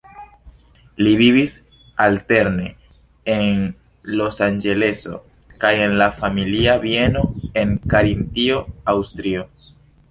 [1.07, 1.51] Li vivis
[2.05, 2.65] alterne
[3.35, 3.61] en
[4.21, 5.21] Losanĝeleso
[5.65, 7.25] kaj en la familia bieno
[7.65, 8.67] en Karintio,
[8.97, 9.49] Aŭstrio.